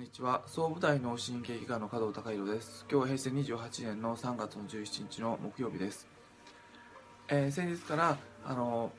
[0.00, 0.42] んにちは。
[0.46, 2.86] 総武大脳神経外科の加藤孝弘です。
[2.90, 6.08] 今日は平成28年の3月の17日の木曜日です、
[7.28, 8.16] えー、先日から
[8.46, 8.92] あの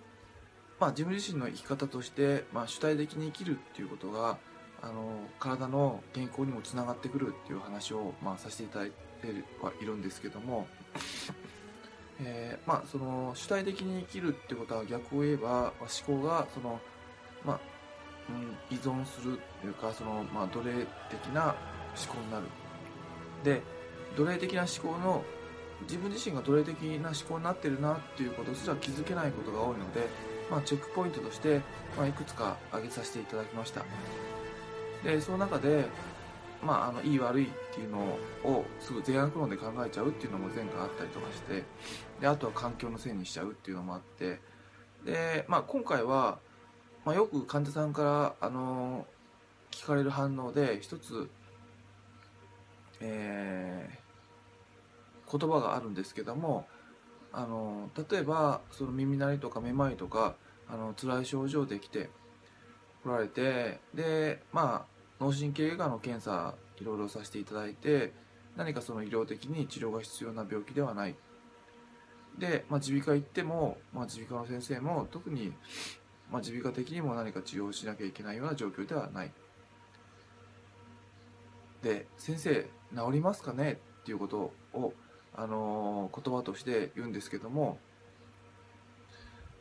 [0.80, 4.38] まあ、自分自身の生き方として、まあ、主体的に生きるっていうことが
[4.82, 8.96] あの体の健康にもつながってくるっていう話を、まあ、させていただいて
[9.62, 10.68] はいるんですけども、
[12.20, 16.80] えー、まあ、その主体的に生きるってことは逆を言えば思考がその、
[17.44, 17.60] まあ、
[18.70, 21.56] 依存するというかその、まあ、奴隷的な
[21.96, 22.46] 思考になる。
[23.44, 23.62] で
[24.16, 25.24] 奴隷的な思考の
[25.84, 30.08] 自分自身が奴隷的な思考になってるなっていうことすら気づけないことが多いので、
[30.50, 31.62] まあ、チェックポイントとして、
[31.98, 33.84] まあ、いくつか挙げさせていただきました。
[35.04, 35.86] でその中で、
[36.64, 41.64] まあ、あのいい悪いっていうのをすぐ善悪論で考えちゃうっていうのも前回あったりとかして
[42.20, 44.40] であとは環境のせいにしちゃうっていうのもあって
[45.06, 46.40] で、まあ、今回は
[47.06, 49.06] まあ、よく患者さんから、あの
[49.72, 51.30] 聞かれる反応で一つ、
[53.00, 56.68] えー、言葉があるんですけども、
[57.34, 60.36] あの例えばその耳鳴りとかめまいとか
[60.68, 62.10] あの辛い症状で来て
[63.04, 68.12] 来られてでまあ脳神経外科の検査いろいろさせていただいて
[68.58, 71.16] 何かその医療的に治療が必要な病気ではない。
[72.38, 75.54] で、ま、耳鼻科行っても、ま、耳鼻科の先生も特に
[76.32, 79.32] まあ、耳鼻科的にも何か治療しなきゃいけないような状況ではない。
[81.84, 83.80] で、先生、治りますかね？
[84.02, 84.94] っていうことを、
[85.36, 87.80] あのー、言葉として言うんですけども、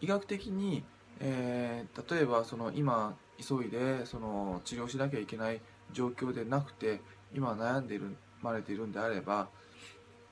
[0.01, 0.85] 医学的に、
[1.21, 5.61] えー、例えばその今急いでその治療しなきゃいけない
[5.93, 7.01] 状況でなくて
[7.35, 9.49] 今悩んでいるまれているんであれば、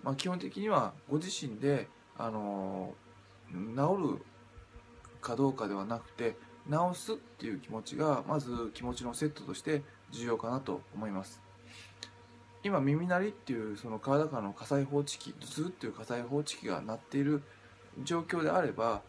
[0.03, 4.25] まあ、基本的にはご自身で、あのー、治る
[5.21, 6.37] かどうかではなくて
[6.69, 11.41] 直すっていう気持ちがまず気持ちのセットとして重要かなと思います。
[12.65, 17.43] 今耳鳴りっていうその体からの火災報知器頭痛っていう火災報知器が鳴っている
[18.03, 19.03] 状況であれば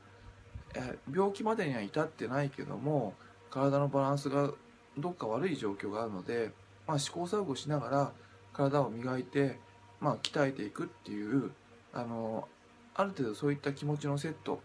[1.12, 3.16] 病気までには至ってないけども
[3.50, 4.52] 体のバランスが
[4.98, 6.52] どっか悪い状況があるので、
[6.88, 8.12] まあ、試行錯誤しながら
[8.54, 9.58] 体を磨いて、
[10.00, 11.52] まあ、鍛えていくっていう
[11.94, 12.48] あの
[12.94, 14.62] ある程度そういった気持ちのセット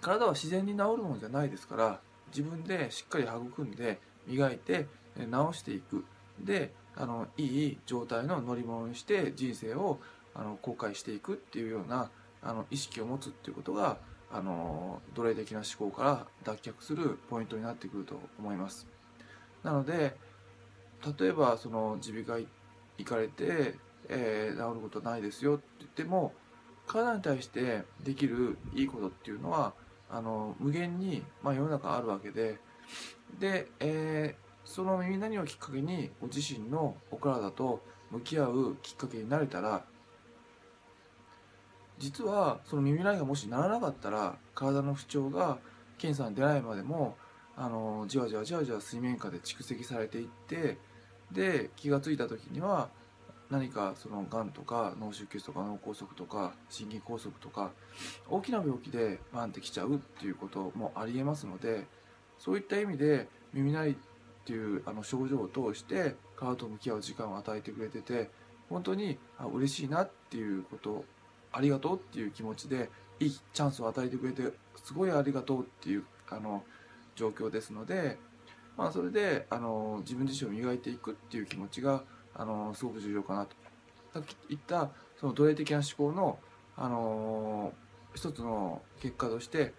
[0.00, 4.86] 体は自然に治るものじゃないですから自分でしっかり育んで磨いて
[5.16, 6.04] 治していく。
[6.40, 9.98] であのいい状態の乗り物にして人生を
[10.34, 12.10] あの後悔していくっていうような
[12.42, 13.98] あの意識を持つっていうことが
[14.30, 18.86] あの奴隷的な思考から脱却するポイントになってくると思います。
[19.62, 20.16] なので
[21.18, 22.46] 例えばその耳鼻科
[22.98, 23.74] 行かれて、
[24.08, 26.32] えー、治ることないですよって言っても
[26.86, 29.74] 体に対してできるいいことっていうのは
[30.10, 32.58] あの無限に、まあ、世の中あるわけで。
[33.40, 39.84] で、えー、その耳鳴りをきっかけにご自身のお体と向き合うきっかけになれたら
[41.98, 45.58] 実はその耳鳴りがもしならなかったら体の不調が
[45.98, 47.16] 検査に出ないまでも
[47.56, 50.78] あのじわじわじわじわ水面下で蓄積されていって
[51.32, 52.90] で気が付いた時には
[53.50, 57.70] 何かそのがんとか脳出血とか脳梗塞とか心筋梗塞とか
[58.28, 61.86] 大きな病気でバンってきちゃうっていうこともありえますので
[62.38, 63.94] そういった意味で耳鳴りっ
[64.44, 68.30] ていうあの症状を通して体と向き合う時間を与えてくれてて
[68.68, 71.04] 本当にあ嬉しいなっていうこと
[71.52, 72.90] ありがとうっていう気持ちで
[73.20, 74.42] いいチャンスを与えてくれて
[74.84, 76.64] すごいありがとうっていうあの
[77.14, 78.18] 状況ですので、
[78.76, 82.02] まあ、それであの自分自身を磨いていくっていう気持ちが
[82.38, 83.56] あのすごく重要かなと。
[84.12, 86.38] さっき言ったその奴隷的な思考の、
[86.76, 87.72] あの
[88.14, 89.74] 一つの結果として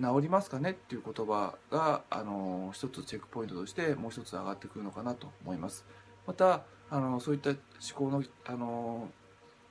[0.00, 5.84] 治りますかねっていう言葉が、あの一つチェックポイントとしてもう一つ上がってくるのかなと思います。
[6.26, 7.58] また、あのそういった思
[7.94, 9.08] 考の、あの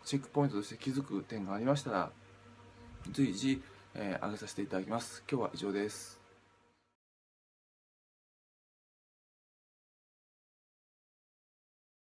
[0.04, 2.12] チェックポイントとして気づく点がありましたら
[3.12, 3.62] 随時、
[3.94, 5.24] えー、上げさせていただきます。
[5.30, 6.21] 今日は以上です。